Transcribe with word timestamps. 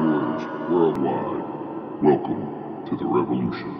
Wars 0.00 0.42
Worldwide. 0.70 2.02
Welcome 2.02 2.86
to 2.88 2.96
the 2.96 3.04
revolution. 3.04 3.76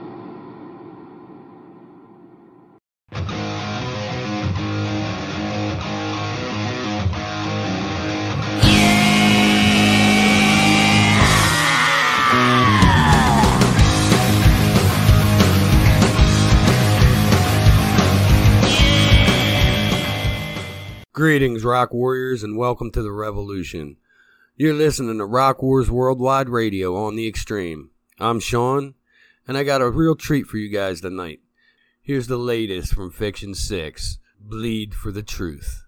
Greetings, 21.13 21.65
Rock 21.65 21.95
Warriors, 21.95 22.43
and 22.43 22.59
welcome 22.59 22.91
to 22.93 23.03
the 23.03 23.13
Revolution. 23.13 23.97
You're 24.61 24.75
listening 24.75 25.17
to 25.17 25.25
Rock 25.25 25.63
Wars 25.63 25.91
Worldwide 25.91 26.51
Radio 26.51 26.95
on 26.95 27.17
the 27.17 27.27
Extreme. 27.27 27.93
I'm 28.19 28.41
Sean, 28.41 28.93
and 29.49 29.57
I 29.57 29.65
got 29.65 29.81
a 29.81 29.89
real 29.89 30.15
treat 30.15 30.47
for 30.47 30.59
you 30.59 30.69
guys 30.69 31.01
tonight. 31.01 31.41
Here's 32.03 32.27
the 32.27 32.37
latest 32.37 32.93
from 32.93 33.11
Fiction 33.11 33.55
6 33.55 34.19
Bleed 34.39 34.95
for 34.95 35.13
the 35.13 35.23
Truth. 35.23 35.85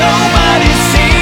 Nobody 0.00 0.72
seems 0.90 1.19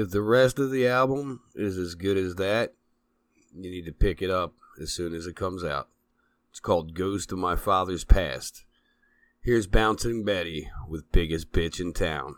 if 0.00 0.10
the 0.10 0.22
rest 0.22 0.58
of 0.58 0.70
the 0.70 0.86
album 0.86 1.40
is 1.54 1.76
as 1.76 1.94
good 1.94 2.16
as 2.16 2.36
that, 2.36 2.72
you 3.54 3.70
need 3.70 3.84
to 3.84 3.92
pick 3.92 4.22
it 4.22 4.30
up 4.30 4.54
as 4.80 4.90
soon 4.90 5.14
as 5.14 5.26
it 5.26 5.36
comes 5.36 5.62
out. 5.62 5.88
It's 6.50 6.58
called 6.58 6.94
"Ghost 6.94 7.30
of 7.32 7.38
My 7.38 7.54
Father's 7.54 8.04
Past. 8.04 8.64
Here's 9.42 9.66
Bouncing 9.66 10.24
Betty 10.24 10.70
with 10.88 11.12
Biggest 11.12 11.52
Bitch 11.52 11.80
in 11.80 11.92
Town. 11.92 12.36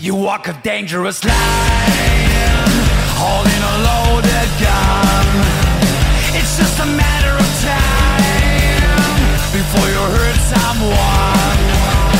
You 0.00 0.14
walk 0.14 0.48
a 0.48 0.60
dangerous 0.62 1.24
line 1.24 2.15
holding 3.16 3.62
a 3.72 3.74
loaded 3.88 4.50
gun. 4.60 5.26
It's 6.38 6.56
just 6.58 6.78
a 6.80 6.86
matter 6.86 7.32
of 7.32 7.48
time 7.64 9.40
before 9.52 9.88
you 9.88 10.02
hurt 10.16 10.38
someone. 10.52 12.15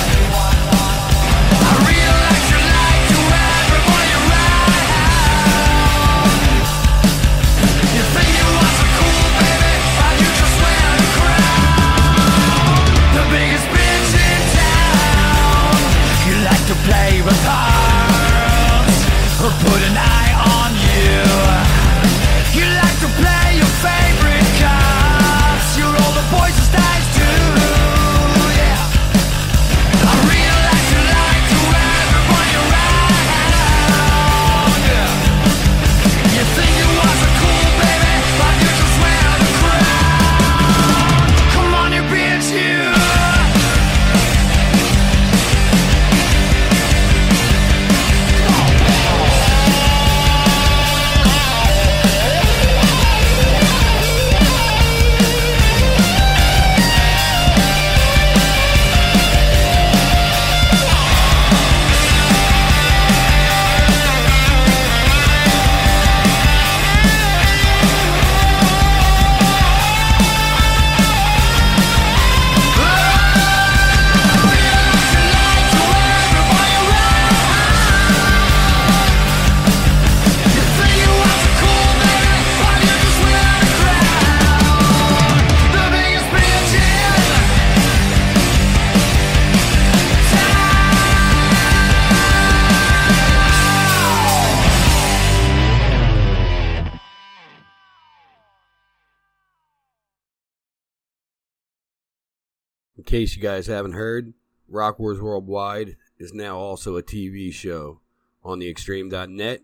case 103.16 103.34
you 103.34 103.40
guys 103.40 103.66
haven't 103.66 103.94
heard, 103.94 104.34
Rock 104.68 104.98
Wars 104.98 105.22
Worldwide 105.22 105.96
is 106.18 106.34
now 106.34 106.58
also 106.58 106.98
a 106.98 107.02
TV 107.02 107.50
show 107.50 108.00
on 108.44 108.58
the 108.58 108.68
Extreme.net, 108.68 109.62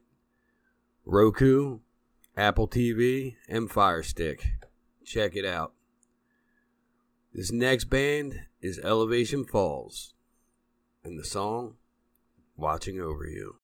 Roku, 1.04 1.80
Apple 2.34 2.66
TV, 2.66 3.36
and 3.50 3.70
Fire 3.70 4.02
Stick. 4.02 4.52
Check 5.04 5.36
it 5.36 5.44
out. 5.44 5.74
This 7.34 7.52
next 7.52 7.90
band 7.90 8.40
is 8.62 8.78
Elevation 8.78 9.44
Falls, 9.44 10.14
and 11.04 11.18
the 11.18 11.24
song 11.24 11.74
Watching 12.56 12.98
Over 13.02 13.26
You. 13.26 13.56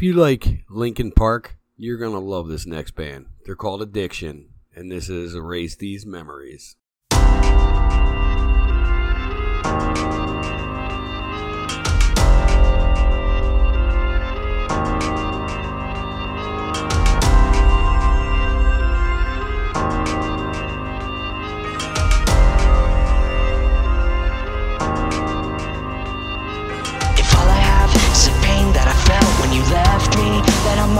If 0.00 0.04
you 0.04 0.14
like 0.14 0.64
Linkin 0.70 1.12
Park, 1.12 1.58
you're 1.76 1.98
going 1.98 2.14
to 2.14 2.18
love 2.20 2.48
this 2.48 2.64
next 2.64 2.92
band. 2.92 3.26
They're 3.44 3.54
called 3.54 3.82
Addiction, 3.82 4.48
and 4.74 4.90
this 4.90 5.10
is 5.10 5.34
Erase 5.34 5.76
These 5.76 6.06
Memories. 6.06 6.76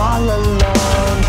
All 0.01 0.25
alone. 0.25 1.19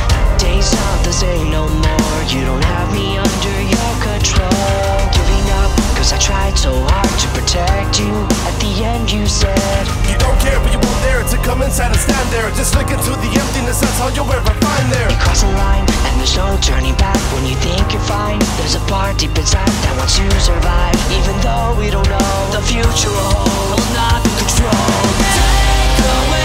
Days 0.41 0.73
aren't 0.73 1.05
the 1.05 1.13
same 1.13 1.53
no 1.53 1.69
more. 1.69 2.19
You 2.33 2.41
don't 2.49 2.65
have 2.65 2.89
me 2.97 3.21
under 3.21 3.57
your 3.61 3.93
control. 4.01 4.97
Giving 5.13 5.47
up, 5.61 5.71
cause 5.93 6.17
I 6.17 6.19
tried 6.19 6.57
so 6.57 6.73
hard 6.89 7.13
to 7.21 7.29
protect 7.37 8.01
you. 8.01 8.13
At 8.49 8.57
the 8.65 8.73
end, 8.81 9.13
you 9.13 9.29
said, 9.29 9.85
You 10.09 10.17
don't 10.17 10.39
care, 10.41 10.57
but 10.65 10.73
you 10.73 10.81
won't 10.81 11.01
dare 11.05 11.21
to 11.21 11.39
come 11.45 11.61
inside 11.61 11.93
and 11.93 12.01
stand 12.01 12.27
there. 12.33 12.49
Just 12.57 12.73
look 12.75 12.89
into 12.89 13.13
the 13.21 13.31
emptiness, 13.37 13.85
that's 13.85 14.01
all 14.01 14.11
you'll 14.17 14.33
ever 14.33 14.55
find 14.65 14.87
there. 14.89 15.09
You 15.13 15.21
cross 15.21 15.45
a 15.45 15.53
line, 15.53 15.85
and 16.09 16.15
there's 16.17 16.35
no 16.35 16.57
turning 16.65 16.97
back 16.97 17.21
when 17.37 17.45
you 17.45 17.57
think 17.61 17.85
you're 17.93 18.09
fine. 18.09 18.41
There's 18.57 18.75
a 18.75 18.83
part 18.89 19.21
deep 19.21 19.37
inside 19.37 19.69
that 19.69 19.95
wants 20.01 20.17
you 20.17 20.25
to 20.25 20.41
survive, 20.41 20.97
even 21.13 21.37
though 21.45 21.77
we 21.77 21.93
don't 21.93 22.09
know 22.09 22.33
the 22.57 22.65
future 22.65 23.13
will 23.13 23.33
hold. 23.37 23.77
Will 23.77 23.91
not 23.93 24.25
be 24.25 24.33
controlled. 24.41 25.17
Take 25.37 26.01
away 26.09 26.42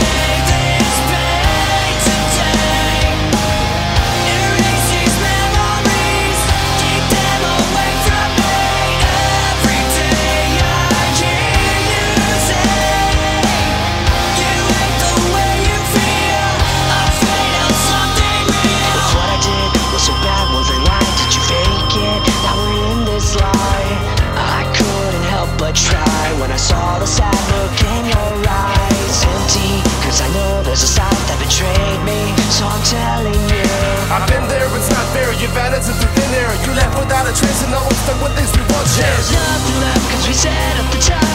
a 37.88 37.96
trace, 37.96 38.04
and 38.04 38.04
now 38.04 38.04
stuck 38.04 38.22
with 38.22 38.36
things 38.36 38.52
we 38.56 38.64
once 38.74 38.96
shared. 38.96 39.16
There's 39.16 39.32
nothing 39.32 39.80
left 39.82 40.12
cause 40.12 40.28
we 40.28 40.34
said 40.34 40.78
up 40.78 40.92
the 40.92 41.00
time 41.00 41.27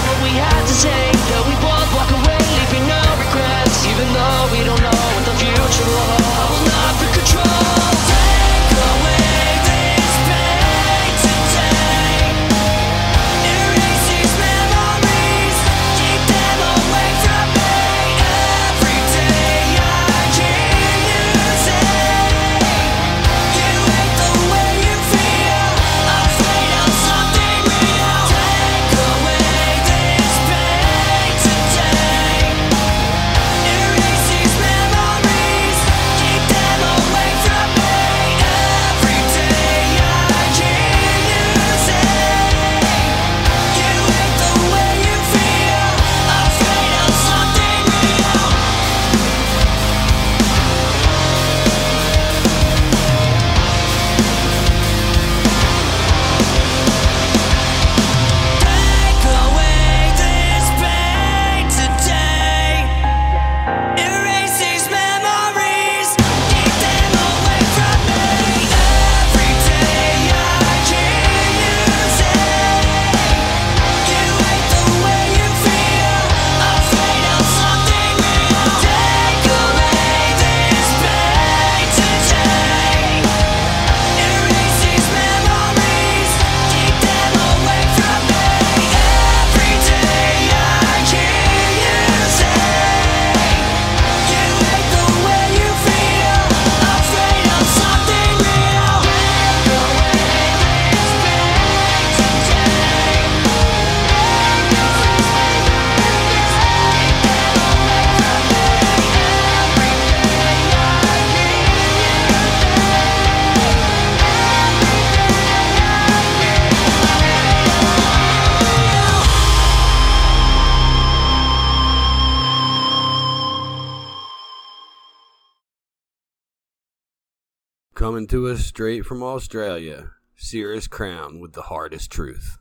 Coming 128.12 128.26
to 128.26 128.48
us 128.48 128.66
straight 128.66 129.06
from 129.06 129.22
Australia, 129.22 130.10
Cirrus 130.36 130.86
Crown 130.86 131.40
with 131.40 131.54
the 131.54 131.62
hardest 131.62 132.10
truth. 132.10 132.58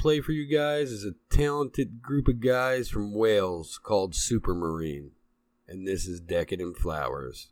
play 0.02 0.20
for 0.20 0.32
you 0.32 0.48
guys 0.48 0.92
is 0.92 1.06
a 1.06 1.14
talented 1.30 2.02
group 2.02 2.28
of 2.28 2.40
guys 2.40 2.90
from 2.90 3.14
Wales 3.14 3.80
called 3.84 4.14
Supermarine, 4.14 5.12
and 5.68 5.88
this 5.88 6.08
is 6.08 6.20
Decadent 6.20 6.76
Flowers. 6.76 7.50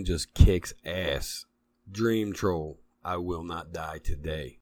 man 0.00 0.06
just 0.06 0.32
kicks 0.32 0.72
ass. 0.82 1.44
Dream 1.90 2.32
Troll, 2.32 2.80
I 3.04 3.18
Will 3.18 3.42
Not 3.42 3.70
Die 3.72 3.98
Today. 4.02 4.56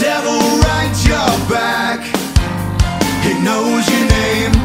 devil 0.00 0.40
rides 0.60 1.06
your 1.06 1.48
back. 1.48 2.00
He 3.22 3.34
knows 3.42 3.88
your 3.88 4.08
name. 4.08 4.63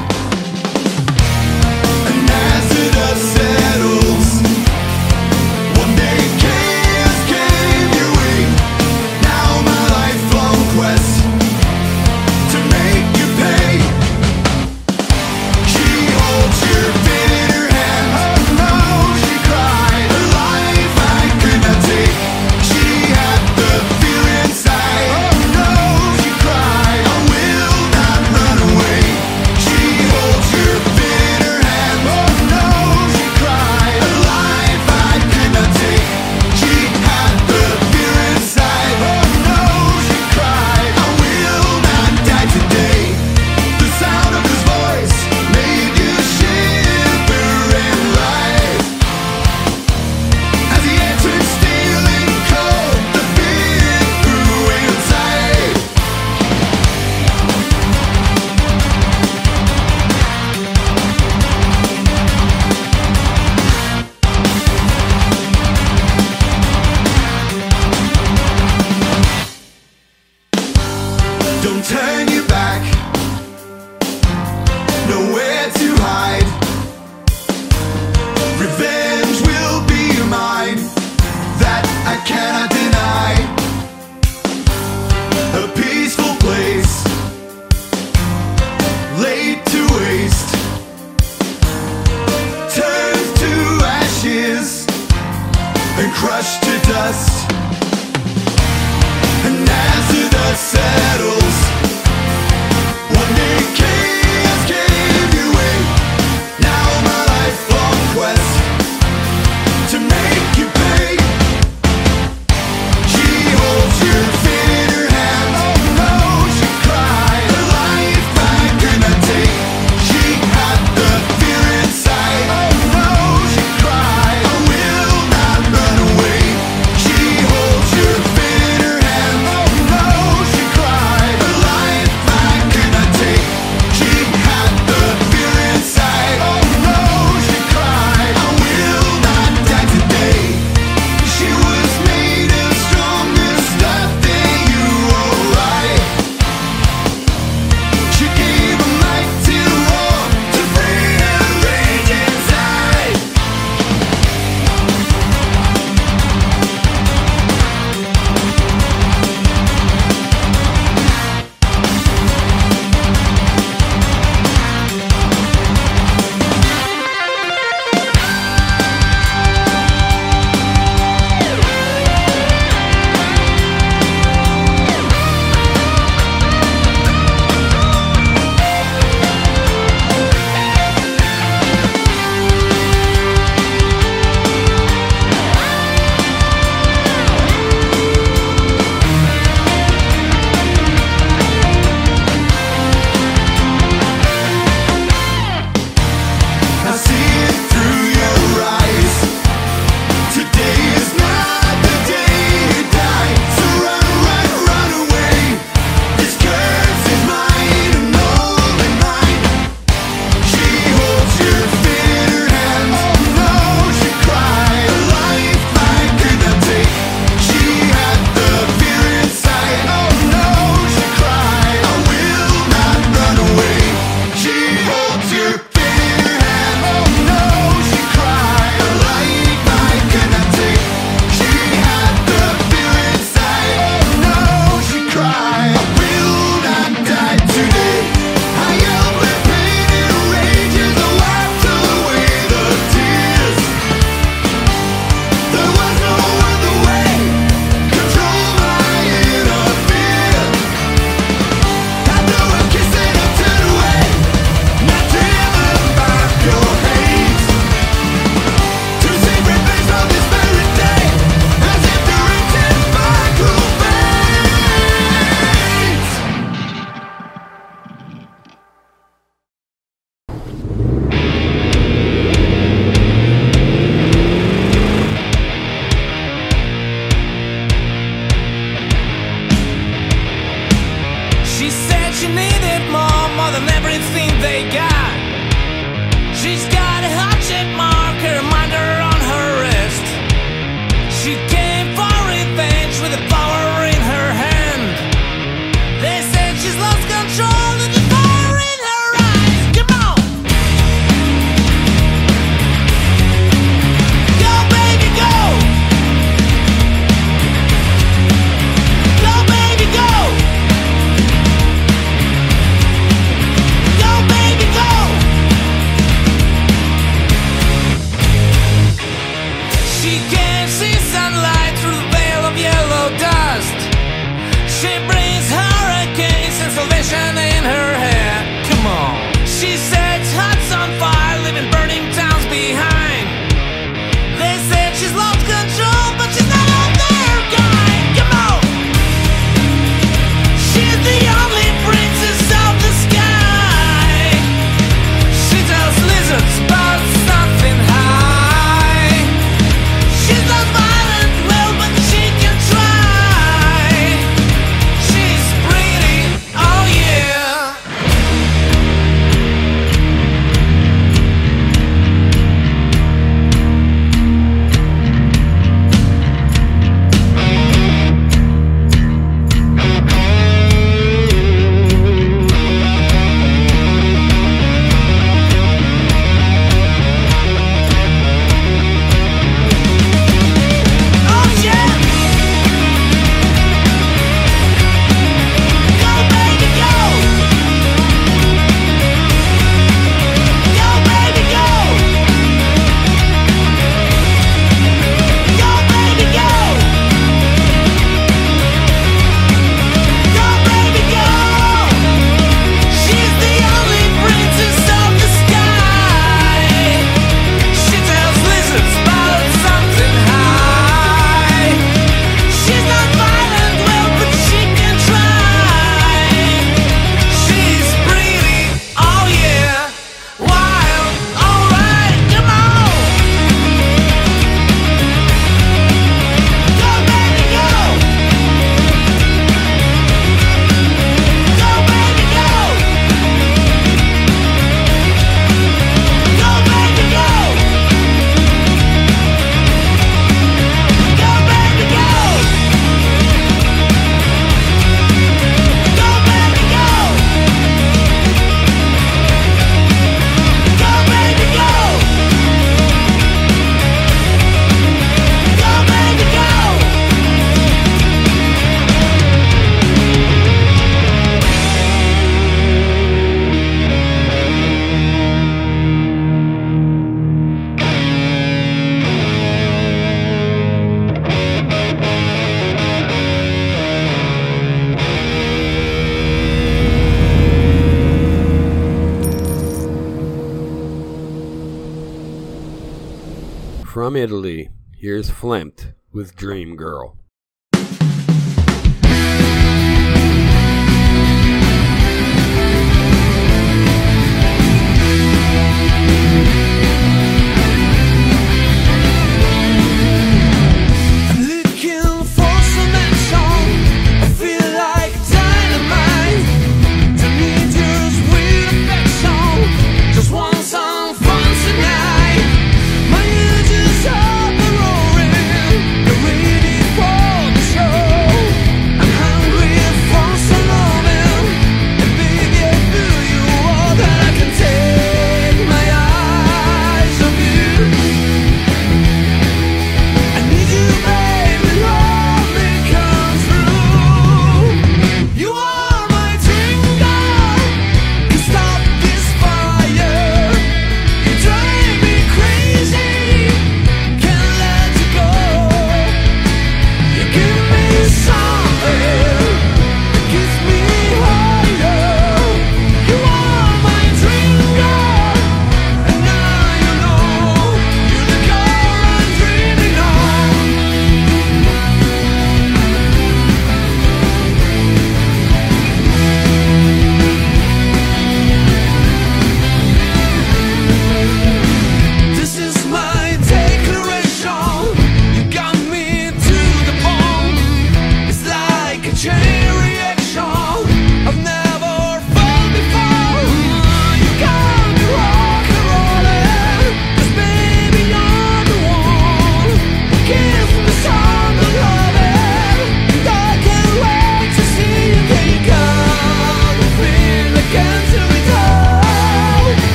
Klimt 485.50 485.96
with 486.14 486.36
Dream 486.36 486.76
Girl. 486.76 487.18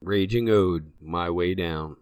Raging 0.00 0.50
Ode, 0.50 0.92
My 1.00 1.30
Way 1.30 1.54
Down. 1.54 1.96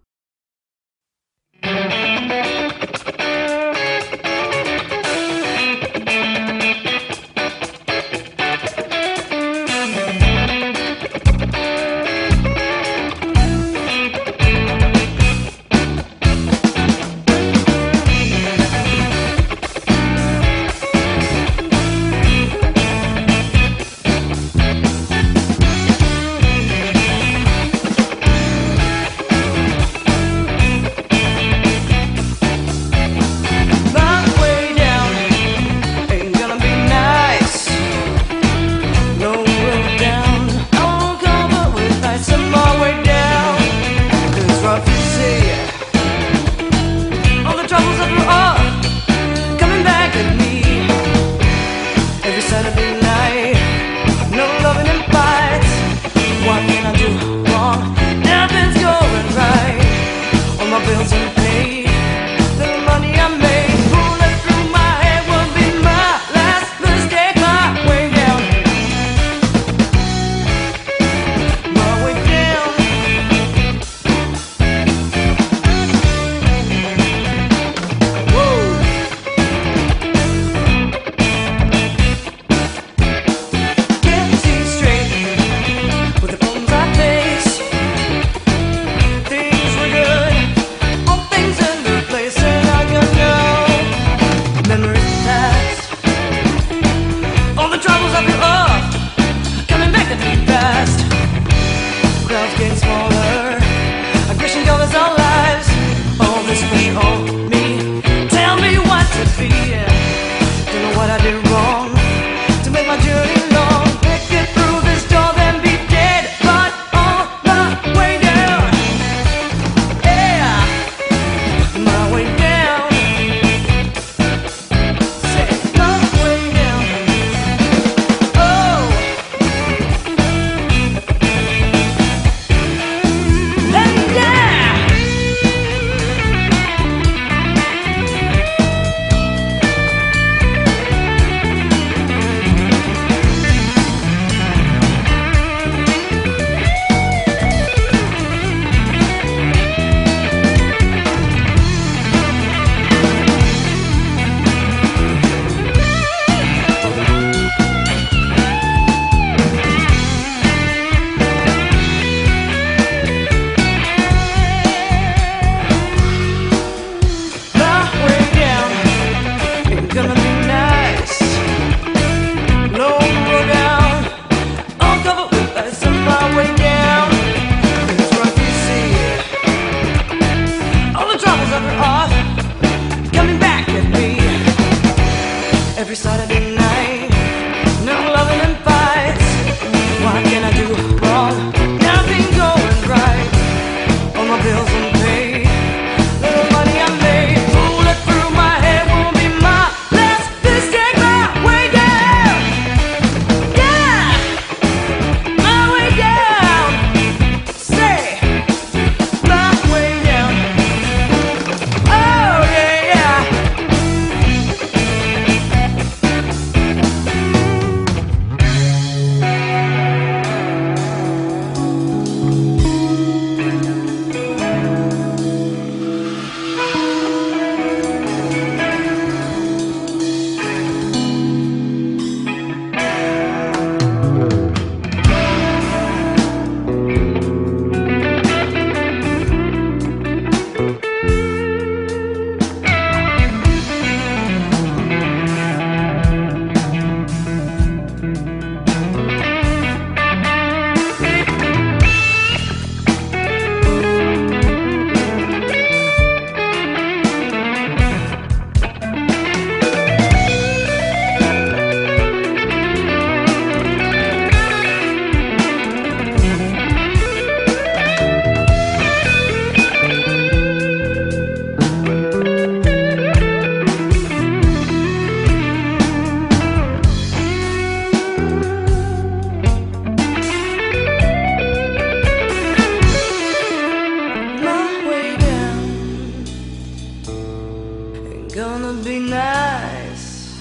Gonna 288.35 288.73
be 288.85 288.99
nice. 289.01 290.37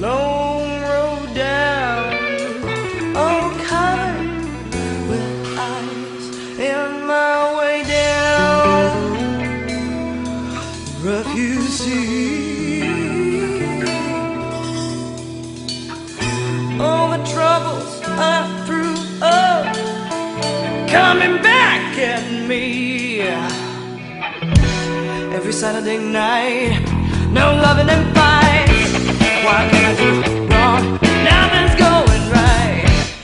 Long 0.00 0.55
Saturday 25.56 25.96
night. 25.96 26.82
No 27.32 27.54
loving 27.54 27.88
and 27.88 28.14
fights. 28.14 28.92
Why 29.42 29.66
can't 29.70 29.86
I 29.88 29.94
do 29.96 30.10
wrong? 30.52 30.82
Nothing's 31.24 31.74
going 31.80 32.24
right. 32.30 33.14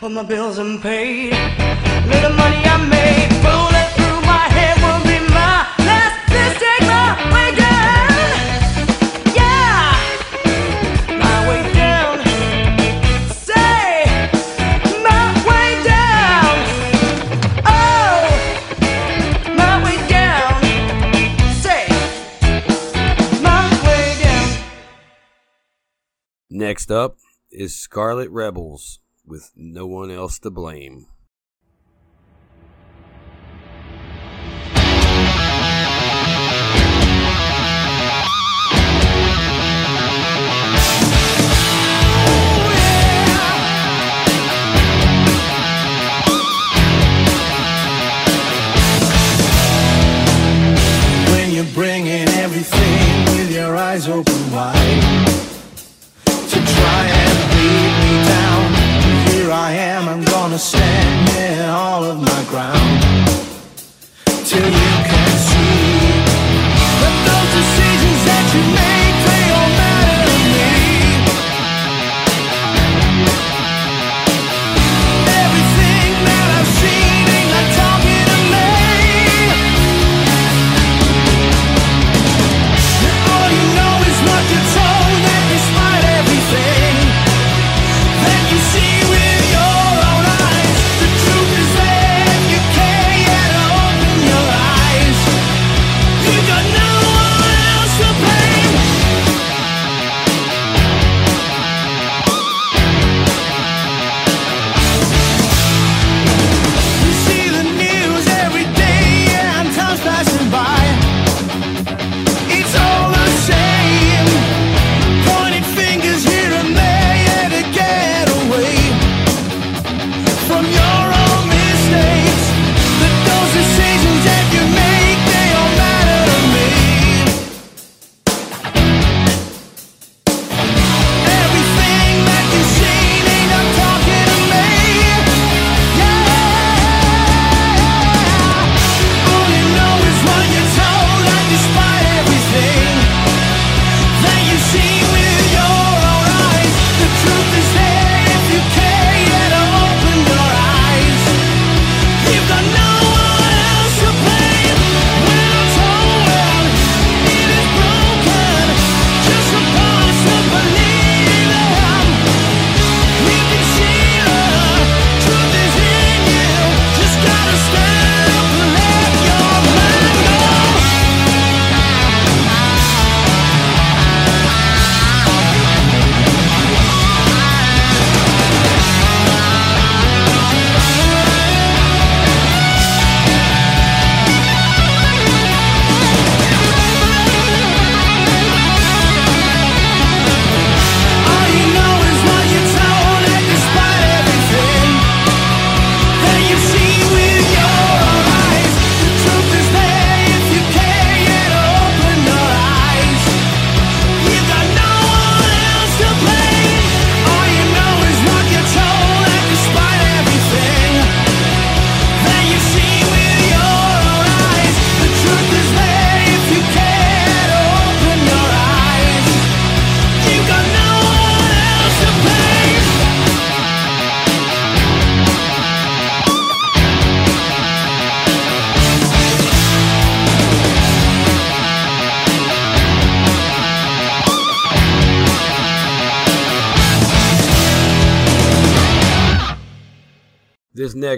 All 0.00 0.08
my 0.08 0.22
bills 0.22 0.56
unpaid. 0.56 1.34
Little 2.06 2.32
money 2.32 2.62
I 2.64 2.78
made. 2.88 3.28
Bullet 3.42 3.71
Next 26.72 26.90
up 26.90 27.18
is 27.50 27.76
Scarlet 27.76 28.30
Rebels 28.30 29.00
with 29.26 29.50
No 29.54 29.86
One 29.86 30.10
Else 30.10 30.38
to 30.38 30.48
Blame. 30.48 31.04
When 51.32 51.50
you're 51.50 51.66
bringing 51.74 52.28
everything 52.40 53.24
with 53.36 53.54
your 53.54 53.76
eyes 53.76 54.08
open 54.08 54.50
wide 54.50 55.31
I 59.52 59.72
am, 59.72 60.08
I'm 60.08 60.24
gonna 60.24 60.58
stand 60.58 61.28
in 61.28 61.68
all 61.68 62.04
of 62.04 62.18
my 62.20 62.44
ground 62.48 63.02
till 64.46 64.64
you 64.64 64.92
can 65.10 65.30
see. 65.48 65.92
That 67.00 67.16
those 67.26 67.50
decisions 67.60 68.24
that 68.24 68.54
you 68.54 68.74
make 68.74 69.01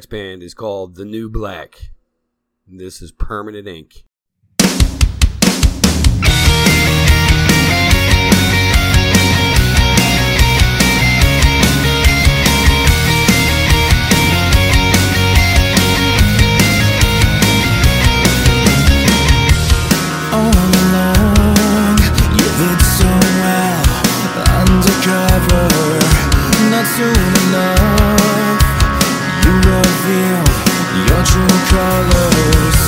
next 0.05 0.11
band 0.11 0.43
is 0.43 0.53
called 0.53 0.97
The 0.97 1.05
New 1.07 1.31
Black. 1.31 1.93
This 2.69 3.01
is 3.01 3.11
Permanent 3.11 3.67
Ink. 3.67 4.05
undercover, 24.47 25.69
not 26.71 26.87
soon 26.87 27.15
enough 27.49 28.04
reveal 30.05 30.45
your 31.09 31.23
true 31.25 31.59
colors. 31.73 32.79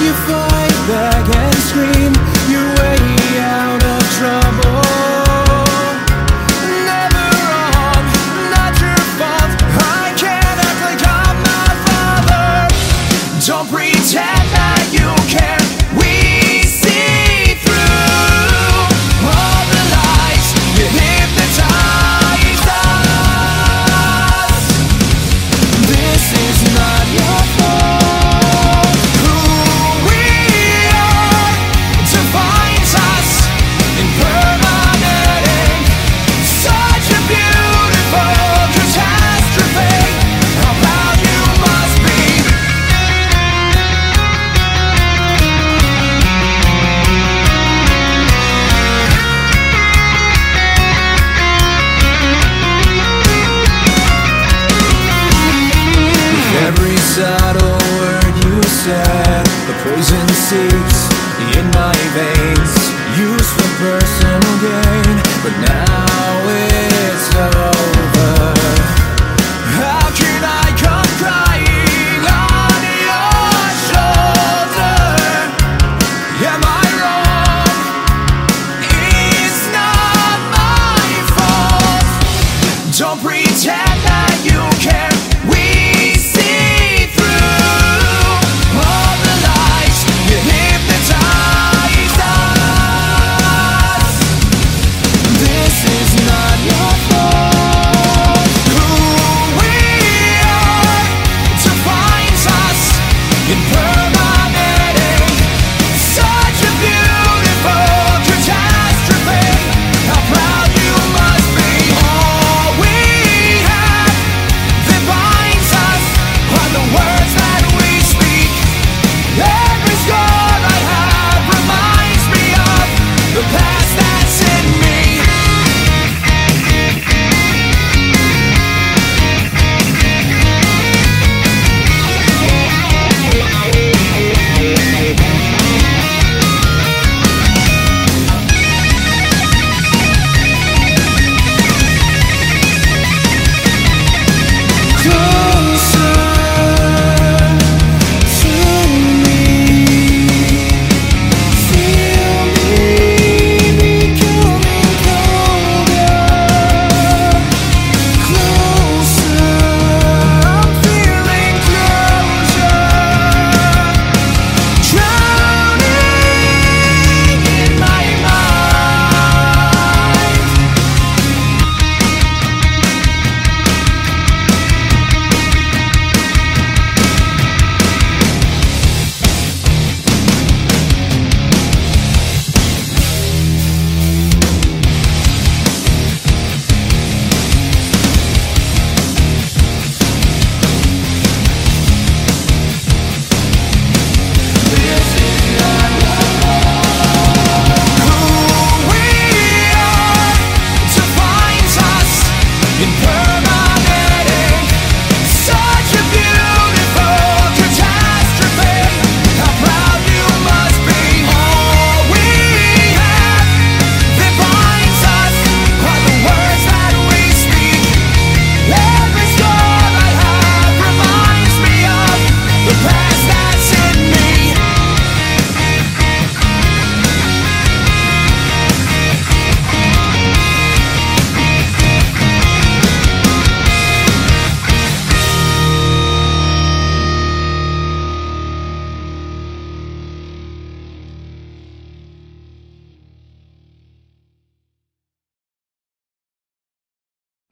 You 0.00 0.12
fight 0.28 0.76
back 0.88 1.24
and 1.34 1.54
scream 1.68 2.12
your 2.50 2.66
way 2.76 3.40
out 3.40 3.82
of 3.82 4.02
trouble. 4.18 4.85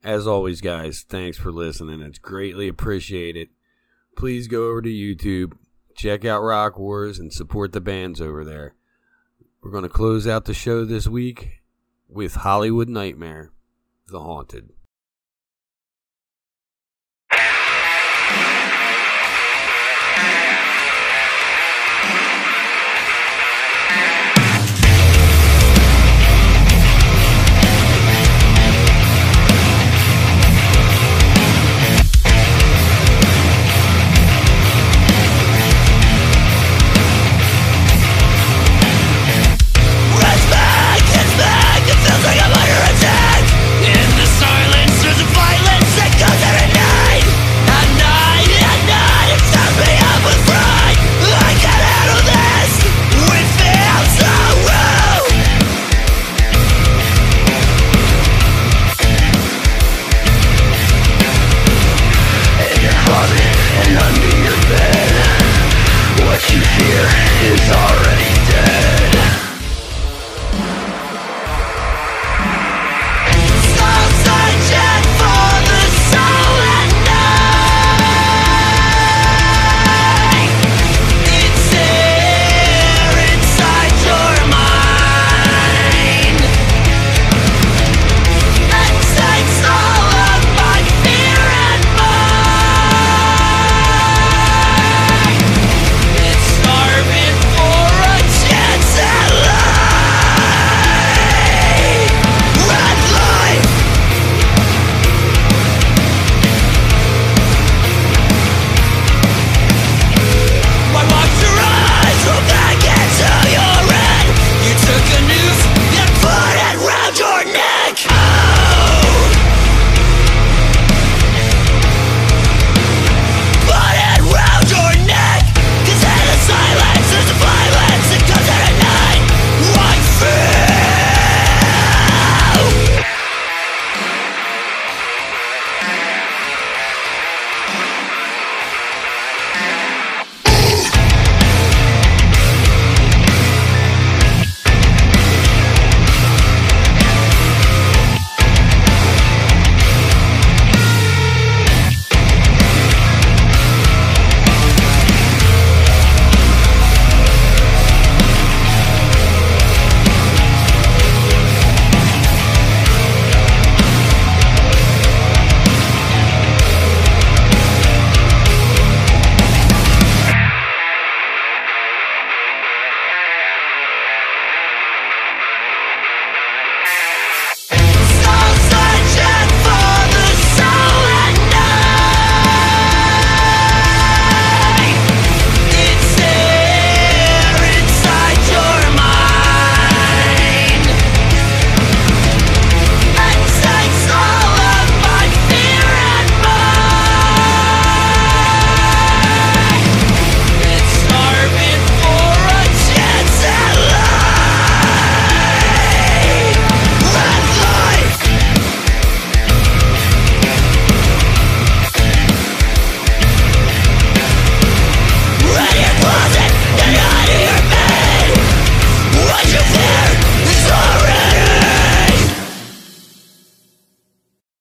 As 0.04 0.26
always, 0.26 0.60
guys, 0.60 1.02
thanks 1.08 1.38
for 1.38 1.50
listening. 1.50 2.02
It's 2.02 2.18
greatly 2.18 2.68
appreciated. 2.68 3.48
Please 4.18 4.48
go 4.48 4.68
over 4.68 4.82
to 4.82 4.88
YouTube, 4.90 5.54
check 5.96 6.26
out 6.26 6.42
Rock 6.42 6.78
Wars, 6.78 7.18
and 7.18 7.32
support 7.32 7.72
the 7.72 7.80
bands 7.80 8.20
over 8.20 8.44
there. 8.44 8.74
We're 9.62 9.70
going 9.70 9.84
to 9.84 9.88
close 9.88 10.26
out 10.26 10.44
the 10.44 10.52
show 10.52 10.84
this 10.84 11.08
week 11.08 11.62
with 12.06 12.34
Hollywood 12.34 12.90
Nightmare 12.90 13.52
The 14.08 14.20
Haunted. 14.20 14.73